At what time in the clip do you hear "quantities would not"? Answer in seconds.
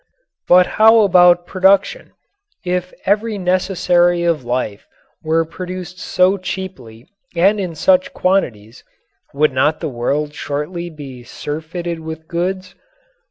8.11-9.79